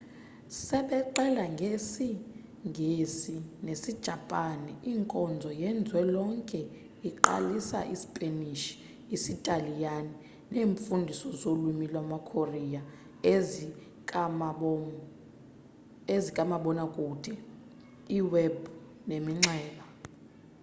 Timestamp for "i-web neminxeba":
18.17-19.85